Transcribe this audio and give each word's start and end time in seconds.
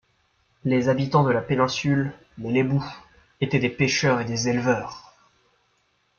Les 0.65 0.89
habitants 0.89 1.23
de 1.23 1.29
la 1.29 1.41
péninsule, 1.41 2.11
les 2.39 2.49
Lébous, 2.51 2.83
étaient 3.39 3.59
des 3.59 3.69
pêcheurs 3.69 4.19
et 4.19 4.25
des 4.25 4.49
éleveurs. 4.49 5.13